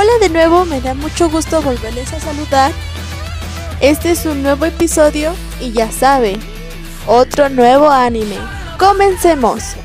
[0.00, 2.72] Hola de nuevo, me da mucho gusto volverles a saludar.
[3.82, 6.40] Este es un nuevo episodio y ya saben,
[7.06, 8.38] otro nuevo anime.
[8.78, 9.76] Comencemos.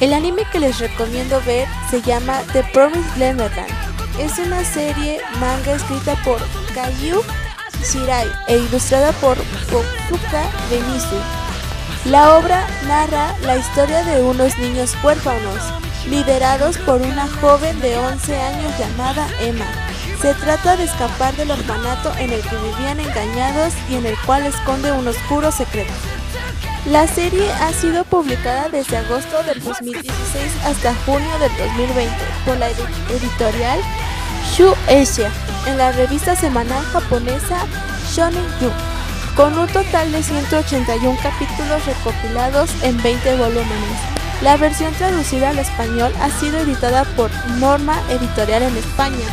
[0.00, 3.70] El anime que les recomiendo ver se llama The Promised Neverland.
[4.18, 6.38] Es una serie manga escrita por
[6.74, 7.22] Kayu
[7.84, 9.36] Shirai e ilustrada por
[9.70, 11.16] Kokuka Benisu.
[12.06, 15.62] La obra narra la historia de unos niños huérfanos,
[16.08, 19.66] liderados por una joven de 11 años llamada Emma.
[20.22, 24.46] Se trata de escapar del orfanato en el que vivían engañados y en el cual
[24.46, 25.92] esconde un oscuro secreto.
[26.86, 30.06] La serie ha sido publicada desde agosto del 2016
[30.64, 32.14] hasta junio del 2020
[32.46, 33.78] por la editorial
[34.50, 35.30] Shueisha
[35.66, 37.66] en la revista semanal japonesa
[38.10, 38.72] Shonen Jump,
[39.36, 44.00] con un total de 181 capítulos recopilados en 20 volúmenes.
[44.40, 49.26] La versión traducida al español ha sido editada por Norma Editorial en España,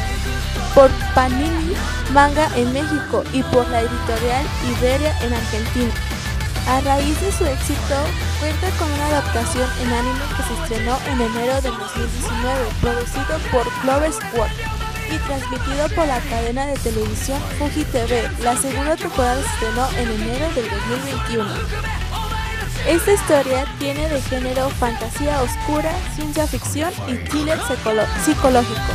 [0.76, 1.76] por Panini
[2.12, 4.46] Manga en México y por la editorial
[4.78, 5.94] Iberia en Argentina.
[6.68, 7.96] A raíz de su éxito,
[8.42, 13.72] cuenta con una adaptación en anime que se estrenó en enero de 2019, producido por
[13.82, 14.50] Clover Squad
[15.10, 18.30] y transmitido por la cadena de televisión Fuji TV.
[18.44, 21.50] La segunda temporada se estrenó en enero del 2021.
[22.86, 27.60] Esta historia tiene de género fantasía oscura, ciencia ficción y thriller
[28.26, 28.94] psicológico.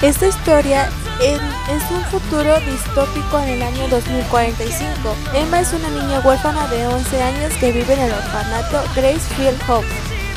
[0.00, 0.88] Esta historia
[1.24, 5.14] es un futuro distópico en el año 2045.
[5.34, 9.86] Emma es una niña huérfana de 11 años que vive en el orfanato Gracefield Hope,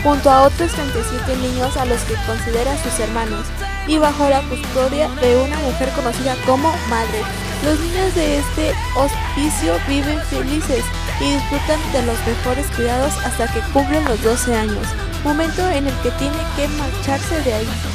[0.04, 3.48] junto a otros 37 niños a los que considera sus hermanos,
[3.88, 7.22] y bajo la custodia de una mujer conocida como madre.
[7.64, 10.84] Los niños de este hospicio viven felices
[11.20, 14.88] y disfrutan de los mejores cuidados hasta que cumplen los 12 años,
[15.24, 17.95] momento en el que tiene que marcharse de ahí.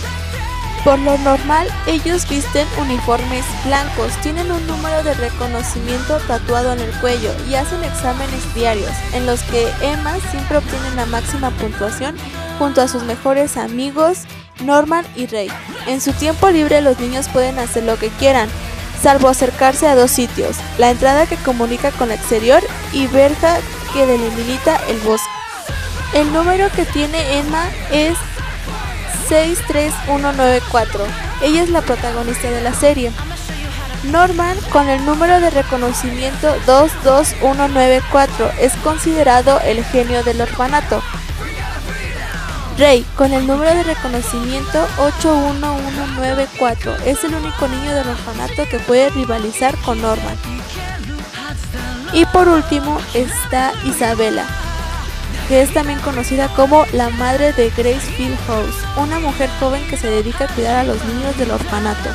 [0.85, 6.91] Por lo normal, ellos visten uniformes blancos, tienen un número de reconocimiento tatuado en el
[7.01, 12.17] cuello y hacen exámenes diarios, en los que Emma siempre obtiene la máxima puntuación
[12.59, 14.21] junto a sus mejores amigos
[14.65, 15.51] Norman y Ray.
[15.87, 18.49] En su tiempo libre los niños pueden hacer lo que quieran,
[19.03, 22.63] salvo acercarse a dos sitios, la entrada que comunica con el exterior
[22.93, 23.59] y verja
[23.93, 25.29] que delimita el bosque.
[26.15, 28.17] El número que tiene Emma es
[29.31, 31.07] 63194.
[31.43, 33.13] Ella es la protagonista de la serie.
[34.05, 41.03] Norman, con el número de reconocimiento 22194, es considerado el genio del orfanato.
[42.79, 49.11] Rey, con el número de reconocimiento 81194, es el único niño del orfanato que puede
[49.11, 50.37] rivalizar con Norman.
[52.13, 54.47] Y por último está Isabela,
[55.51, 58.09] que es también conocida como la madre de Grace
[58.47, 62.09] House, una mujer joven que se dedica a cuidar a los niños del orfanato.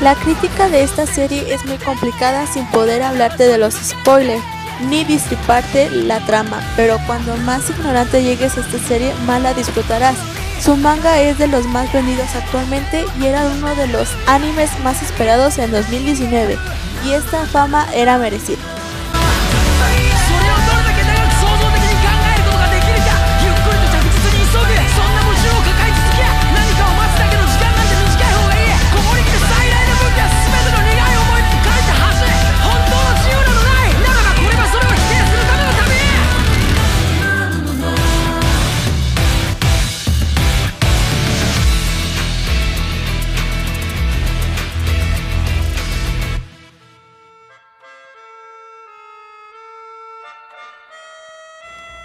[0.00, 4.42] La crítica de esta serie es muy complicada sin poder hablarte de los spoilers
[4.88, 10.16] ni disiparte la trama, pero cuando más ignorante llegues a esta serie, más la disfrutarás.
[10.60, 15.04] Su manga es de los más vendidos actualmente y era uno de los animes más
[15.04, 16.58] esperados en 2019,
[17.06, 18.58] y esta fama era merecida.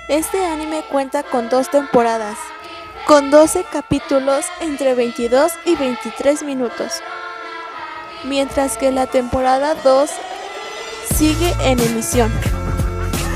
[0.09, 2.37] Este anime cuenta con dos temporadas,
[3.07, 6.91] con 12 capítulos entre 22 y 23 minutos,
[8.25, 10.09] mientras que la temporada 2
[11.15, 12.29] sigue en emisión.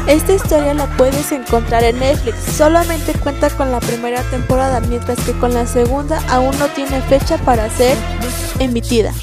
[0.08, 5.31] Esta historia la puedes encontrar en Netflix, solamente cuenta con la primera temporada, mientras que
[5.40, 7.98] con la segunda aún no tiene fecha para ser
[8.60, 9.14] emitida.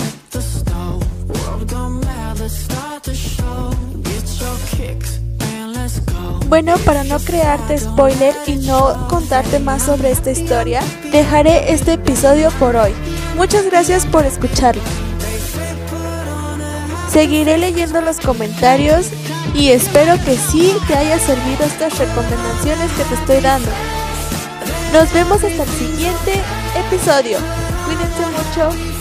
[6.49, 12.50] Bueno, para no crearte spoiler y no contarte más sobre esta historia, dejaré este episodio
[12.58, 12.93] por hoy.
[13.37, 14.82] Muchas gracias por escucharlo.
[17.11, 19.06] Seguiré leyendo los comentarios
[19.55, 23.70] y espero que sí te haya servido estas recomendaciones que te estoy dando.
[24.93, 26.41] Nos vemos hasta el siguiente
[26.87, 27.38] episodio.
[27.87, 28.94] Cuídense mucho.